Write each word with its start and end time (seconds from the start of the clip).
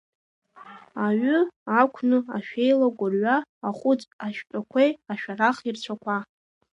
Аҩы, 1.05 1.37
ақәны, 1.79 2.17
ашәеилагәа 2.35 3.07
рҩа, 3.13 3.35
ахәыӡ, 3.67 4.01
ашьтәақәеи 4.25 4.91
ашәарахи 5.13 5.75
рцәақәа. 5.75 6.15